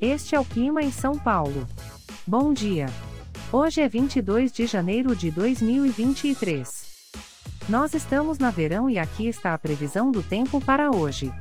Este 0.00 0.34
é 0.34 0.40
o 0.40 0.44
clima 0.44 0.82
em 0.82 0.92
São 0.92 1.18
Paulo. 1.18 1.66
Bom 2.26 2.52
dia. 2.52 2.86
Hoje 3.50 3.80
é 3.80 3.88
22 3.88 4.52
de 4.52 4.66
janeiro 4.66 5.16
de 5.16 5.30
2023. 5.30 6.84
Nós 7.66 7.94
estamos 7.94 8.38
na 8.38 8.50
verão 8.50 8.90
e 8.90 8.98
aqui 8.98 9.26
está 9.26 9.54
a 9.54 9.58
previsão 9.58 10.12
do 10.12 10.22
tempo 10.22 10.60
para 10.60 10.90
hoje. 10.90 11.32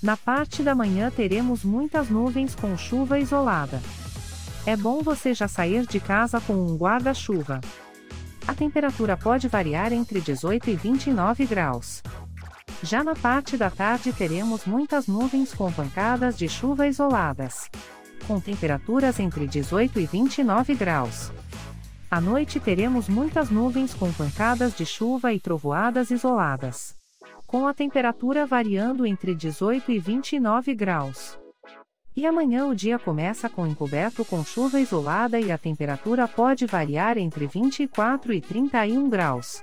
Na 0.00 0.16
parte 0.16 0.62
da 0.62 0.76
manhã 0.76 1.10
teremos 1.10 1.64
muitas 1.64 2.08
nuvens 2.08 2.54
com 2.54 2.76
chuva 2.76 3.18
isolada. 3.18 3.82
É 4.64 4.76
bom 4.76 5.02
você 5.02 5.34
já 5.34 5.48
sair 5.48 5.84
de 5.84 5.98
casa 5.98 6.40
com 6.40 6.54
um 6.54 6.76
guarda-chuva. 6.76 7.60
A 8.46 8.54
temperatura 8.54 9.16
pode 9.16 9.48
variar 9.48 9.92
entre 9.92 10.20
18 10.20 10.70
e 10.70 10.76
29 10.76 11.46
graus. 11.46 12.00
Já 12.82 13.04
na 13.04 13.14
parte 13.14 13.56
da 13.56 13.70
tarde 13.70 14.12
teremos 14.12 14.64
muitas 14.64 15.06
nuvens 15.06 15.54
com 15.54 15.70
pancadas 15.72 16.36
de 16.36 16.48
chuva 16.48 16.88
isoladas. 16.88 17.70
Com 18.26 18.40
temperaturas 18.40 19.20
entre 19.20 19.46
18 19.46 20.00
e 20.00 20.06
29 20.06 20.74
graus. 20.74 21.32
À 22.10 22.20
noite 22.20 22.58
teremos 22.58 23.08
muitas 23.08 23.50
nuvens 23.50 23.94
com 23.94 24.12
pancadas 24.12 24.74
de 24.74 24.84
chuva 24.84 25.32
e 25.32 25.38
trovoadas 25.38 26.10
isoladas. 26.10 26.96
Com 27.46 27.68
a 27.68 27.72
temperatura 27.72 28.46
variando 28.46 29.06
entre 29.06 29.32
18 29.32 29.92
e 29.92 29.98
29 30.00 30.74
graus. 30.74 31.38
E 32.16 32.26
amanhã 32.26 32.66
o 32.66 32.74
dia 32.74 32.98
começa 32.98 33.48
com 33.48 33.64
encoberto 33.64 34.24
com 34.24 34.44
chuva 34.44 34.80
isolada 34.80 35.38
e 35.38 35.52
a 35.52 35.56
temperatura 35.56 36.26
pode 36.26 36.66
variar 36.66 37.16
entre 37.16 37.46
24 37.46 38.32
e 38.32 38.40
31 38.40 39.08
graus. 39.08 39.62